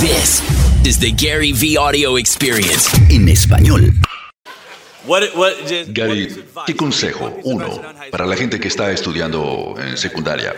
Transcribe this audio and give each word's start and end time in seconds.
This 0.00 0.42
is 0.86 1.00
the 1.00 1.10
Gary 1.10 1.52
V 1.52 1.76
Audio 1.76 2.18
Experience. 2.18 2.88
En 3.10 3.28
español. 3.28 3.92
Gary, 5.88 6.28
¿qué 6.64 6.76
consejo, 6.76 7.36
uno, 7.42 7.80
para 8.08 8.24
la 8.24 8.36
gente 8.36 8.60
que 8.60 8.68
está 8.68 8.92
estudiando 8.92 9.74
en 9.76 9.96
secundaria? 9.96 10.54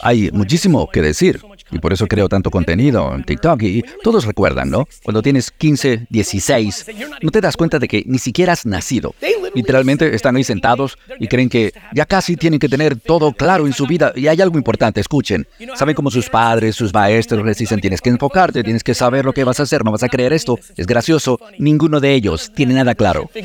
Hay 0.00 0.30
muchísimo 0.32 0.88
que 0.90 1.02
decir 1.02 1.40
y 1.70 1.78
por 1.78 1.92
eso 1.92 2.06
creo 2.06 2.28
tanto 2.28 2.50
contenido 2.50 3.14
en 3.14 3.24
TikTok 3.24 3.62
y 3.62 3.82
todos 4.02 4.24
recuerdan, 4.24 4.70
¿no? 4.70 4.86
Cuando 5.02 5.22
tienes 5.22 5.50
15, 5.50 6.06
16, 6.08 6.86
no 7.22 7.30
te 7.30 7.40
das 7.40 7.56
cuenta 7.56 7.78
de 7.78 7.88
que 7.88 8.02
ni 8.06 8.18
siquiera 8.18 8.52
has 8.52 8.66
nacido. 8.66 9.14
Literalmente 9.54 10.14
están 10.14 10.36
ahí 10.36 10.44
sentados 10.44 10.98
y 11.18 11.28
creen 11.28 11.48
que 11.48 11.72
ya 11.94 12.06
casi 12.06 12.36
tienen 12.36 12.60
que 12.60 12.68
tener 12.68 12.96
todo 12.96 13.32
claro 13.32 13.66
en 13.66 13.72
su 13.72 13.86
vida 13.86 14.12
y 14.14 14.28
hay 14.28 14.40
algo 14.40 14.58
importante, 14.58 15.00
escuchen. 15.00 15.46
Saben 15.74 15.94
cómo 15.94 16.10
sus 16.10 16.28
padres, 16.28 16.76
sus 16.76 16.92
maestros 16.92 17.44
les 17.44 17.58
dicen 17.58 17.80
tienes 17.80 18.00
que 18.00 18.10
enfocarte, 18.10 18.62
tienes 18.62 18.84
que 18.84 18.94
saber 18.94 19.24
lo 19.24 19.32
que 19.32 19.44
vas 19.44 19.60
a 19.60 19.64
hacer, 19.64 19.84
no 19.84 19.92
vas 19.92 20.02
a 20.02 20.08
creer 20.08 20.32
esto. 20.32 20.58
Es 20.76 20.86
gracioso, 20.86 21.40
ninguno 21.58 22.00
de 22.00 22.14
ellos 22.14 22.52
tiene 22.54 22.74
nada 22.74 22.94
claro. 22.94 23.30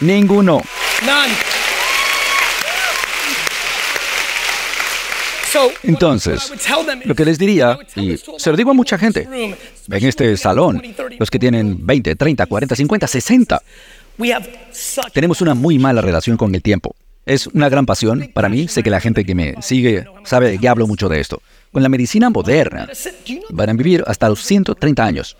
Ninguno. 0.00 0.62
Entonces, 5.82 6.52
lo 7.04 7.14
que 7.14 7.24
les 7.24 7.38
diría, 7.38 7.78
y 7.96 8.16
se 8.16 8.50
lo 8.50 8.56
digo 8.56 8.70
a 8.70 8.74
mucha 8.74 8.98
gente, 8.98 9.28
en 9.32 9.56
este 10.06 10.36
salón, 10.36 10.82
los 11.18 11.30
que 11.30 11.38
tienen 11.38 11.86
20, 11.86 12.16
30, 12.16 12.46
40, 12.46 12.76
50, 12.76 13.06
60, 13.06 13.62
tenemos 15.12 15.40
una 15.40 15.54
muy 15.54 15.78
mala 15.78 16.00
relación 16.00 16.36
con 16.36 16.54
el 16.54 16.62
tiempo. 16.62 16.94
Es 17.24 17.46
una 17.46 17.68
gran 17.68 17.86
pasión 17.86 18.30
para 18.34 18.48
mí, 18.48 18.66
sé 18.68 18.82
que 18.82 18.90
la 18.90 19.00
gente 19.00 19.24
que 19.24 19.34
me 19.34 19.54
sigue 19.62 20.04
sabe 20.24 20.58
que 20.58 20.68
hablo 20.68 20.86
mucho 20.86 21.08
de 21.08 21.20
esto. 21.20 21.40
Con 21.70 21.82
la 21.82 21.88
medicina 21.88 22.30
moderna, 22.30 22.88
van 23.50 23.70
a 23.70 23.72
vivir 23.72 24.04
hasta 24.06 24.28
los 24.28 24.42
130 24.44 25.04
años. 25.04 25.36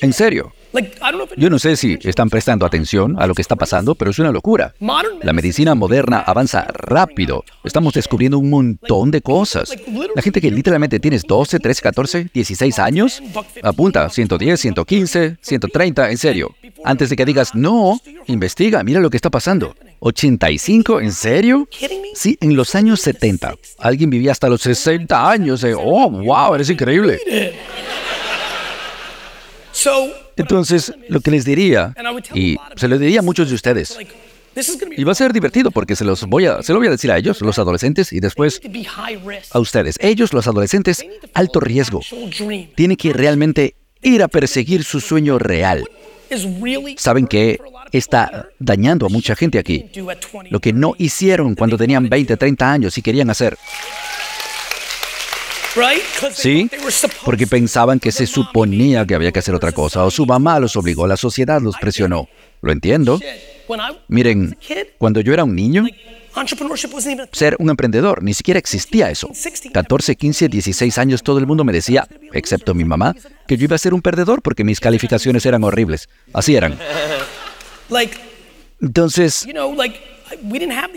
En 0.00 0.12
serio. 0.12 0.52
Yo 1.36 1.50
no 1.50 1.58
sé 1.58 1.76
si 1.76 1.98
están 2.02 2.30
prestando 2.30 2.66
atención 2.66 3.16
a 3.18 3.26
lo 3.26 3.34
que 3.34 3.42
está 3.42 3.56
pasando, 3.56 3.94
pero 3.94 4.10
es 4.10 4.18
una 4.18 4.30
locura. 4.32 4.74
La 5.22 5.32
medicina 5.32 5.74
moderna 5.74 6.20
avanza 6.20 6.66
rápido. 6.72 7.44
Estamos 7.62 7.94
descubriendo 7.94 8.38
un 8.38 8.50
montón 8.50 9.10
de 9.10 9.20
cosas. 9.20 9.74
La 10.14 10.22
gente 10.22 10.40
que 10.40 10.50
literalmente 10.50 11.00
tienes 11.00 11.22
12, 11.22 11.60
13, 11.60 11.82
14, 11.82 12.30
16 12.32 12.78
años, 12.78 13.22
apunta 13.62 14.08
110, 14.08 14.60
115, 14.60 15.36
130, 15.40 16.10
en 16.10 16.18
serio. 16.18 16.54
Antes 16.84 17.10
de 17.10 17.16
que 17.16 17.24
digas, 17.24 17.54
no, 17.54 18.00
investiga, 18.26 18.82
mira 18.82 19.00
lo 19.00 19.10
que 19.10 19.16
está 19.16 19.30
pasando. 19.30 19.74
¿85? 20.00 21.02
¿En 21.02 21.12
serio? 21.12 21.68
Sí, 22.14 22.36
en 22.40 22.56
los 22.56 22.74
años 22.74 23.00
70. 23.00 23.54
Alguien 23.78 24.10
vivía 24.10 24.32
hasta 24.32 24.48
los 24.48 24.60
60 24.62 25.30
años. 25.30 25.64
Eh. 25.64 25.74
Oh, 25.74 26.10
wow, 26.10 26.54
eres 26.54 26.68
increíble. 26.68 27.20
Entonces, 30.36 30.92
lo 31.08 31.20
que 31.20 31.30
les 31.30 31.44
diría, 31.44 31.94
y 32.34 32.56
se 32.76 32.88
lo 32.88 32.98
diría 32.98 33.20
a 33.20 33.22
muchos 33.22 33.48
de 33.48 33.54
ustedes, 33.54 33.96
y 34.96 35.04
va 35.04 35.12
a 35.12 35.14
ser 35.14 35.32
divertido 35.32 35.70
porque 35.70 35.96
se 35.96 36.04
los 36.04 36.24
voy 36.24 36.46
a, 36.46 36.62
se 36.62 36.72
lo 36.72 36.78
voy 36.78 36.88
a 36.88 36.90
decir 36.90 37.10
a 37.10 37.18
ellos, 37.18 37.40
los 37.40 37.58
adolescentes, 37.58 38.12
y 38.12 38.20
después 38.20 38.60
a 39.50 39.58
ustedes. 39.58 39.98
Ellos, 40.00 40.32
los 40.32 40.46
adolescentes, 40.46 41.04
alto 41.32 41.60
riesgo. 41.60 42.00
Tienen 42.74 42.96
que 42.96 43.12
realmente 43.12 43.74
ir 44.02 44.22
a 44.22 44.28
perseguir 44.28 44.84
su 44.84 45.00
sueño 45.00 45.38
real. 45.38 45.88
Saben 46.96 47.26
que 47.26 47.58
está 47.92 48.48
dañando 48.58 49.06
a 49.06 49.08
mucha 49.08 49.36
gente 49.36 49.58
aquí. 49.58 49.86
Lo 50.50 50.60
que 50.60 50.72
no 50.72 50.94
hicieron 50.98 51.54
cuando 51.54 51.76
tenían 51.76 52.08
20, 52.08 52.36
30 52.36 52.72
años 52.72 52.98
y 52.98 53.02
querían 53.02 53.30
hacer. 53.30 53.56
Sí, 56.32 56.70
porque 57.24 57.46
pensaban 57.46 57.98
que 57.98 58.12
se 58.12 58.26
suponía 58.26 59.04
que 59.06 59.14
había 59.14 59.32
que 59.32 59.40
hacer 59.40 59.54
otra 59.54 59.72
cosa, 59.72 60.04
o 60.04 60.10
su 60.10 60.26
mamá 60.26 60.60
los 60.60 60.76
obligó, 60.76 61.06
la 61.06 61.16
sociedad 61.16 61.60
los 61.60 61.76
presionó. 61.76 62.28
Lo 62.60 62.72
entiendo. 62.72 63.20
Miren, 64.08 64.56
cuando 64.98 65.20
yo 65.20 65.32
era 65.32 65.44
un 65.44 65.54
niño, 65.54 65.86
ser 67.32 67.56
un 67.58 67.70
emprendedor, 67.70 68.22
ni 68.22 68.34
siquiera 68.34 68.58
existía 68.58 69.10
eso. 69.10 69.30
14, 69.72 70.16
15, 70.16 70.48
16 70.48 70.98
años 70.98 71.22
todo 71.22 71.38
el 71.38 71.46
mundo 71.46 71.64
me 71.64 71.72
decía, 71.72 72.06
excepto 72.32 72.74
mi 72.74 72.84
mamá, 72.84 73.14
que 73.46 73.56
yo 73.56 73.64
iba 73.64 73.76
a 73.76 73.78
ser 73.78 73.94
un 73.94 74.02
perdedor 74.02 74.42
porque 74.42 74.64
mis 74.64 74.80
calificaciones 74.80 75.44
eran 75.46 75.64
horribles. 75.64 76.08
Así 76.32 76.56
eran. 76.56 76.78
Entonces, 78.80 79.46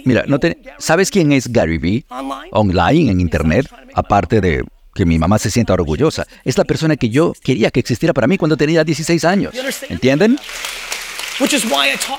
Mira, 0.06 0.24
no 0.28 0.40
¿sabes 0.80 1.12
quién 1.12 1.31
es 1.31 1.51
Gary 1.51 1.78
Vee? 1.78 2.06
Online, 2.51 3.12
en 3.12 3.22
Internet, 3.22 3.68
aparte 3.94 4.41
de 4.41 4.63
que 4.97 5.06
mi 5.06 5.18
mamá 5.18 5.40
se 5.40 5.50
sienta 5.50 5.74
orgullosa. 5.74 6.28
Es 6.44 6.58
la 6.58 6.66
persona 6.66 6.97
que 6.97 7.09
yo 7.09 7.34
quería 7.41 7.72
que 7.72 7.80
existiera 7.80 8.13
para 8.13 8.28
mí 8.28 8.38
cuando 8.38 8.58
tenía 8.58 8.84
16 8.84 9.24
años. 9.24 9.53
¿Entienden? 9.90 10.38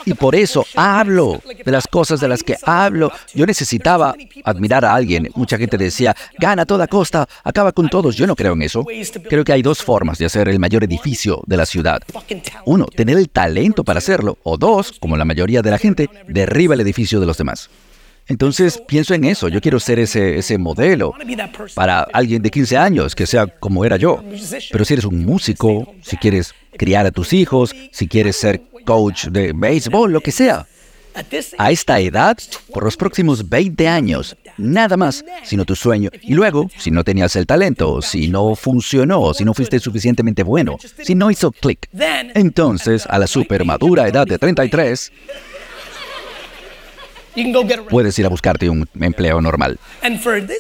Y 0.05 0.15
por 0.15 0.37
eso 0.37 0.65
hablo 0.77 1.43
de 1.65 1.73
las 1.73 1.89
cosas 1.89 2.21
de 2.21 2.29
las 2.29 2.43
que 2.43 2.57
hablo. 2.63 3.11
Yo 3.35 3.47
necesitaba 3.47 4.15
admirar 4.45 4.85
a 4.85 4.95
alguien. 4.95 5.29
Mucha 5.35 5.59
gente 5.59 5.77
decía, 5.77 6.15
gana 6.39 6.63
a 6.63 6.67
toda 6.67 6.87
costa, 6.87 7.29
acaba 7.43 7.73
con 7.73 7.89
todos. 7.89 8.15
Yo 8.17 8.27
no 8.27 8.37
creo 8.37 8.53
en 8.53 8.63
eso. 8.63 8.87
Creo 9.29 9.45
que 9.45 9.53
hay 9.53 9.63
dos 9.63 9.83
formas 9.83 10.19
de 10.19 10.27
hacer 10.27 10.49
el 10.49 10.61
mayor 10.61 10.85
edificio 10.85 11.43
de 11.47 11.57
la 11.57 11.67
ciudad. 11.67 12.01
Uno, 12.65 12.87
tener 12.87 13.19
el 13.19 13.29
talento 13.29 13.83
para 13.83 13.99
hacerlo. 13.99 14.39
O 14.45 14.57
dos, 14.57 14.93
como 15.01 15.17
la 15.17 15.25
mayoría 15.25 15.63
de 15.63 15.71
la 15.71 15.79
gente, 15.79 16.09
derriba 16.29 16.75
el 16.75 16.81
edificio 16.81 17.19
de 17.19 17.27
los 17.27 17.37
demás. 17.39 17.71
Entonces 18.29 18.81
pienso 18.87 19.15
en 19.15 19.25
eso, 19.25 19.49
yo 19.49 19.61
quiero 19.61 19.81
ser 19.81 19.99
ese, 19.99 20.39
ese 20.39 20.59
modelo 20.59 21.15
para 21.75 22.03
alguien 22.13 22.43
de 22.43 22.51
15 22.51 22.77
años, 22.77 23.15
que 23.15 23.27
sea 23.27 23.47
como 23.47 23.85
era 23.85 23.97
yo. 23.97 24.23
Pero 24.71 24.85
si 24.85 24.93
eres 24.95 25.07
un 25.07 25.25
músico, 25.25 25.95
si 26.03 26.17
quieres 26.17 26.55
criar 26.77 27.07
a 27.07 27.11
tus 27.11 27.33
hijos, 27.33 27.75
si 27.91 28.07
quieres 28.07 28.37
ser 28.37 28.63
coach 28.85 29.27
de 29.27 29.53
béisbol, 29.55 30.13
lo 30.13 30.21
que 30.21 30.31
sea. 30.31 30.67
A 31.59 31.73
esta 31.73 31.99
edad, 31.99 32.39
por 32.73 32.85
los 32.85 32.97
próximos 32.97 33.49
20 33.49 33.89
años, 33.89 34.37
nada 34.57 34.97
más, 34.97 35.25
sino 35.43 35.65
tu 35.65 35.75
sueño. 35.75 36.11
Y 36.23 36.35
luego, 36.35 36.71
si 36.79 36.91
no 36.91 37.03
tenías 37.03 37.35
el 37.35 37.47
talento, 37.47 38.01
si 38.03 38.29
no 38.29 38.55
funcionó, 38.55 39.35
si 39.35 39.45
no 39.45 39.53
fuiste 39.53 39.81
suficientemente 39.81 40.43
bueno, 40.43 40.77
si 41.03 41.15
no 41.15 41.31
hizo 41.31 41.51
clic, 41.51 41.89
entonces 42.35 43.05
a 43.07 43.19
la 43.19 43.27
super 43.27 43.65
madura 43.65 44.07
edad 44.07 44.27
de 44.27 44.39
33, 44.39 45.13
puedes 47.89 48.19
ir 48.19 48.27
a 48.27 48.29
buscarte 48.29 48.69
un 48.71 48.89
empleo 49.01 49.41
normal. 49.41 49.79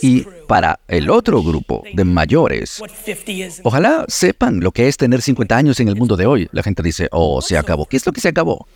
Y 0.02 0.24
para 0.46 0.80
el 0.88 1.10
otro 1.10 1.42
grupo 1.42 1.82
de 1.92 2.04
mayores, 2.04 2.82
ojalá 3.62 4.04
sepan 4.08 4.60
lo 4.60 4.72
que 4.72 4.88
es 4.88 4.96
tener 4.96 5.22
50 5.22 5.56
años 5.56 5.80
en 5.80 5.88
el 5.88 5.96
mundo 5.96 6.16
de 6.16 6.26
hoy. 6.26 6.48
La 6.52 6.62
gente 6.62 6.82
dice, 6.82 7.08
oh, 7.12 7.42
se 7.42 7.58
acabó. 7.58 7.86
¿Qué 7.86 7.96
es 7.96 8.06
lo 8.06 8.12
que 8.12 8.20
se 8.20 8.28
acabó? 8.28 8.66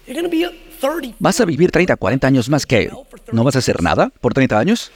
¿Vas 1.19 1.41
a 1.41 1.45
vivir 1.45 1.71
30, 1.71 1.97
40 1.97 2.27
años 2.27 2.49
más 2.49 2.67
que 2.67 2.91
no 3.33 3.45
vas 3.45 3.57
a 3.57 3.61
hacer 3.61 3.83
nada 3.83 4.13
por 4.21 4.35
30 4.35 4.59
años? 4.59 4.93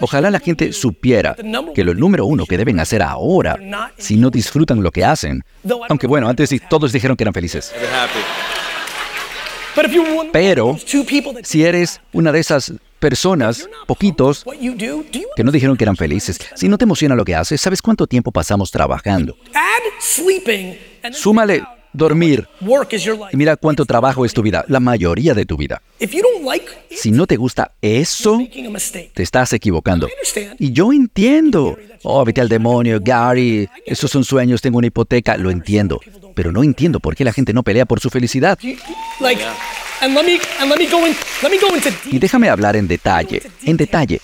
Ojalá 0.00 0.30
la 0.30 0.40
gente 0.40 0.72
supiera 0.72 1.36
que 1.74 1.84
lo 1.84 1.94
número 1.94 2.26
uno 2.26 2.46
que 2.46 2.56
deben 2.56 2.80
hacer 2.80 3.02
ahora, 3.02 3.56
si 3.96 4.16
no 4.16 4.30
disfrutan 4.30 4.82
lo 4.82 4.90
que 4.90 5.04
hacen, 5.04 5.44
aunque 5.88 6.06
bueno, 6.06 6.28
antes 6.28 6.50
todos 6.68 6.92
dijeron 6.92 7.16
que 7.16 7.24
eran 7.24 7.34
felices. 7.34 7.72
Pero 10.32 10.76
si 11.42 11.64
eres 11.64 12.00
una 12.12 12.32
de 12.32 12.40
esas 12.40 12.72
personas, 12.98 13.68
poquitos, 13.86 14.44
que 15.36 15.44
no 15.44 15.52
dijeron 15.52 15.76
que 15.76 15.84
eran 15.84 15.96
felices, 15.96 16.38
si 16.54 16.68
no 16.68 16.78
te 16.78 16.84
emociona 16.84 17.14
lo 17.14 17.24
que 17.24 17.34
haces, 17.34 17.60
¿sabes 17.60 17.80
cuánto 17.80 18.06
tiempo 18.06 18.32
pasamos 18.32 18.70
trabajando? 18.70 19.36
Súmale 21.12 21.62
dormir. 21.92 22.48
Y 23.32 23.36
mira 23.36 23.56
cuánto 23.56 23.84
trabajo 23.84 24.24
es 24.24 24.32
tu 24.32 24.42
vida, 24.42 24.64
la 24.68 24.80
mayoría 24.80 25.34
de 25.34 25.44
tu 25.44 25.56
vida. 25.56 25.82
Si 26.90 27.10
no 27.10 27.26
te 27.26 27.36
gusta 27.36 27.72
eso, 27.82 28.38
te 29.14 29.22
estás 29.22 29.52
equivocando. 29.52 30.08
Y 30.58 30.72
yo 30.72 30.92
entiendo. 30.92 31.76
Oh, 32.04 32.24
vete 32.24 32.40
al 32.40 32.48
demonio, 32.48 33.00
Gary. 33.02 33.68
Esos 33.84 34.10
son 34.10 34.24
sueños, 34.24 34.60
tengo 34.60 34.78
una 34.78 34.86
hipoteca. 34.86 35.36
Lo 35.36 35.50
entiendo. 35.50 36.00
Pero 36.34 36.52
no 36.52 36.62
entiendo 36.62 37.00
por 37.00 37.16
qué 37.16 37.24
la 37.24 37.32
gente 37.32 37.52
no 37.52 37.62
pelea 37.64 37.84
por 37.84 37.98
su 38.00 38.10
felicidad. 38.10 38.58
Y 42.10 42.18
déjame 42.18 42.48
hablar 42.48 42.76
en 42.76 42.86
detalle, 42.86 43.42
en 43.64 43.76
detalle. 43.76 44.20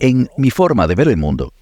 En 0.00 0.28
mi 0.36 0.50
forma 0.50 0.86
de 0.86 0.94
ver 0.94 1.08
el 1.08 1.16
mundo. 1.16 1.52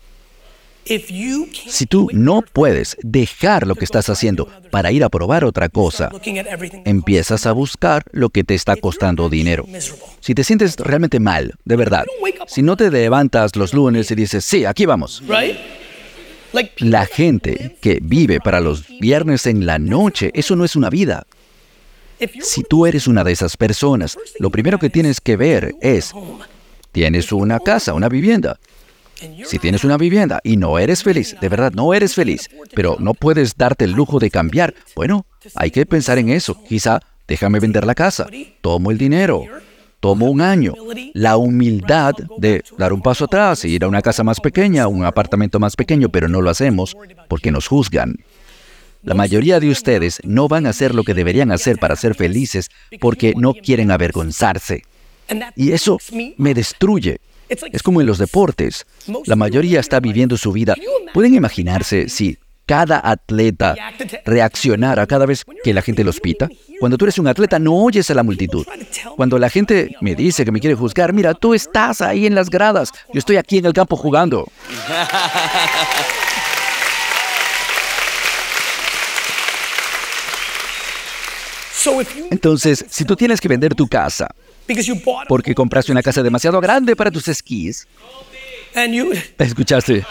Si 1.68 1.86
tú 1.86 2.08
no 2.12 2.42
puedes 2.42 2.96
dejar 3.02 3.66
lo 3.66 3.74
que 3.74 3.84
estás 3.84 4.08
haciendo 4.08 4.48
para 4.70 4.90
ir 4.90 5.04
a 5.04 5.08
probar 5.08 5.44
otra 5.44 5.68
cosa, 5.68 6.10
empiezas 6.84 7.46
a 7.46 7.52
buscar 7.52 8.04
lo 8.12 8.30
que 8.30 8.44
te 8.44 8.54
está 8.54 8.76
costando 8.76 9.28
dinero. 9.28 9.66
Si 10.20 10.34
te 10.34 10.42
sientes 10.42 10.76
realmente 10.76 11.20
mal, 11.20 11.54
de 11.64 11.76
verdad, 11.76 12.04
si 12.46 12.62
no 12.62 12.76
te 12.76 12.90
levantas 12.90 13.54
los 13.56 13.74
lunes 13.74 14.10
y 14.10 14.14
dices, 14.14 14.44
sí, 14.44 14.64
aquí 14.64 14.86
vamos. 14.86 15.22
La 16.78 17.06
gente 17.06 17.76
que 17.80 18.00
vive 18.02 18.40
para 18.40 18.60
los 18.60 18.86
viernes 19.00 19.46
en 19.46 19.66
la 19.66 19.78
noche, 19.78 20.30
eso 20.34 20.56
no 20.56 20.64
es 20.64 20.76
una 20.76 20.90
vida. 20.90 21.26
Si 22.42 22.62
tú 22.62 22.86
eres 22.86 23.06
una 23.06 23.24
de 23.24 23.32
esas 23.32 23.56
personas, 23.56 24.18
lo 24.38 24.50
primero 24.50 24.78
que 24.78 24.90
tienes 24.90 25.20
que 25.20 25.36
ver 25.36 25.74
es 25.80 26.12
tienes 26.92 27.32
una 27.32 27.58
casa, 27.60 27.94
una 27.94 28.08
vivienda. 28.08 28.58
Si 29.44 29.58
tienes 29.58 29.84
una 29.84 29.98
vivienda 29.98 30.40
y 30.42 30.56
no 30.56 30.78
eres 30.78 31.02
feliz, 31.02 31.36
de 31.40 31.48
verdad 31.48 31.72
no 31.72 31.92
eres 31.92 32.14
feliz, 32.14 32.48
pero 32.74 32.96
no 32.98 33.14
puedes 33.14 33.56
darte 33.56 33.84
el 33.84 33.92
lujo 33.92 34.18
de 34.18 34.30
cambiar, 34.30 34.74
bueno, 34.96 35.26
hay 35.54 35.70
que 35.70 35.84
pensar 35.84 36.18
en 36.18 36.30
eso. 36.30 36.62
Quizá 36.64 37.00
déjame 37.28 37.60
vender 37.60 37.84
la 37.86 37.94
casa, 37.94 38.26
tomo 38.62 38.90
el 38.90 38.98
dinero, 38.98 39.44
tomo 40.00 40.30
un 40.30 40.40
año. 40.40 40.74
La 41.14 41.36
humildad 41.36 42.14
de 42.38 42.64
dar 42.76 42.92
un 42.92 43.02
paso 43.02 43.26
atrás, 43.26 43.64
ir 43.64 43.84
a 43.84 43.88
una 43.88 44.02
casa 44.02 44.24
más 44.24 44.40
pequeña, 44.40 44.88
un 44.88 45.04
apartamento 45.04 45.60
más 45.60 45.76
pequeño, 45.76 46.08
pero 46.08 46.28
no 46.28 46.40
lo 46.40 46.50
hacemos 46.50 46.96
porque 47.28 47.52
nos 47.52 47.68
juzgan. 47.68 48.16
La 49.02 49.14
mayoría 49.14 49.60
de 49.60 49.70
ustedes 49.70 50.20
no 50.24 50.48
van 50.48 50.66
a 50.66 50.70
hacer 50.70 50.94
lo 50.94 51.04
que 51.04 51.14
deberían 51.14 51.52
hacer 51.52 51.78
para 51.78 51.96
ser 51.96 52.14
felices 52.14 52.68
porque 53.00 53.32
no 53.36 53.54
quieren 53.54 53.90
avergonzarse. 53.90 54.82
Y 55.56 55.72
eso 55.72 55.98
me 56.36 56.54
destruye. 56.54 57.18
Es 57.48 57.82
como 57.82 58.00
en 58.00 58.06
los 58.06 58.18
deportes. 58.18 58.86
La 59.26 59.36
mayoría 59.36 59.80
está 59.80 60.00
viviendo 60.00 60.36
su 60.36 60.52
vida. 60.52 60.76
¿Pueden 61.14 61.34
imaginarse 61.34 62.08
si 62.08 62.38
cada 62.70 63.00
atleta 63.02 63.74
reaccionara 64.24 65.04
cada 65.08 65.26
vez 65.26 65.44
que 65.64 65.74
la 65.74 65.82
gente 65.82 66.04
los 66.04 66.20
pita? 66.20 66.48
Cuando 66.78 66.96
tú 66.96 67.04
eres 67.04 67.18
un 67.18 67.26
atleta 67.26 67.58
no 67.58 67.74
oyes 67.74 68.08
a 68.12 68.14
la 68.14 68.22
multitud. 68.22 68.64
Cuando 69.16 69.40
la 69.40 69.50
gente 69.50 69.96
me 70.00 70.14
dice 70.14 70.44
que 70.44 70.52
me 70.52 70.60
quiere 70.60 70.76
juzgar, 70.76 71.12
mira, 71.12 71.34
tú 71.34 71.52
estás 71.52 72.00
ahí 72.00 72.26
en 72.26 72.36
las 72.36 72.48
gradas, 72.48 72.92
yo 73.12 73.18
estoy 73.18 73.38
aquí 73.38 73.58
en 73.58 73.66
el 73.66 73.72
campo 73.72 73.96
jugando. 73.96 74.46
Entonces, 82.30 82.84
si 82.88 83.04
tú 83.04 83.16
tienes 83.16 83.40
que 83.40 83.48
vender 83.48 83.74
tu 83.74 83.88
casa 83.88 84.28
porque 85.26 85.56
compraste 85.56 85.90
una 85.90 86.04
casa 86.04 86.22
demasiado 86.22 86.60
grande 86.60 86.94
para 86.94 87.10
tus 87.10 87.26
esquís, 87.26 87.88
escuchaste 89.38 90.06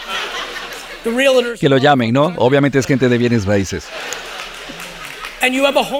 que 1.58 1.68
lo 1.68 1.78
llamen, 1.78 2.12
¿no? 2.12 2.32
Obviamente 2.36 2.78
es 2.78 2.86
gente 2.86 3.08
de 3.08 3.18
bienes 3.18 3.46
raíces. 3.46 3.86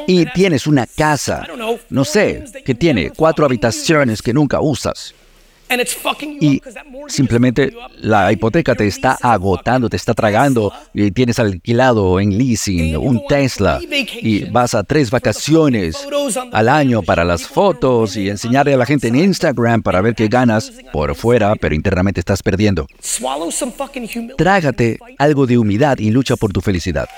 Y 0.07 0.27
tienes 0.27 0.67
una 0.67 0.87
casa, 0.87 1.47
no 1.89 2.05
sé, 2.05 2.45
que 2.65 2.75
tiene 2.75 3.11
cuatro 3.11 3.47
habitaciones 3.47 4.21
que 4.21 4.35
nunca 4.35 4.61
usas. 4.61 5.15
Y 6.41 6.63
simplemente 7.09 7.73
la 7.99 8.33
hipoteca 8.33 8.75
te 8.75 8.87
está 8.87 9.17
agotando, 9.21 9.89
te 9.89 9.97
está 9.97 10.15
tragando. 10.15 10.73
Y 10.93 11.11
tienes 11.13 11.39
alquilado 11.39 12.21
en 12.21 12.37
leasing 12.37 12.97
un 12.97 13.25
Tesla. 13.27 13.81
y 13.81 14.45
vas 14.51 14.75
a 14.75 14.83
tres 14.83 15.11
vacaciones 15.11 15.97
al 16.53 16.69
año 16.69 17.03
para 17.03 17.25
las 17.25 17.47
fotos 17.47 18.17
y 18.17 18.29
enseñarle 18.29 18.75
a 18.75 18.77
la 18.77 18.87
gente 18.87 19.09
en 19.09 19.17
Instagram 19.17 19.83
para 19.83 20.01
ver 20.01 20.15
qué 20.15 20.29
ganas 20.29 20.73
por 20.93 21.15
fuera, 21.15 21.55
pero 21.57 21.75
internamente 21.75 22.21
estás 22.21 22.43
perdiendo. 22.43 22.87
Trágate 24.37 24.99
algo 25.19 25.47
de 25.47 25.59
humildad 25.59 25.99
y 25.99 26.11
lucha 26.11 26.37
por 26.37 26.53
tu 26.53 26.61
felicidad. 26.61 27.09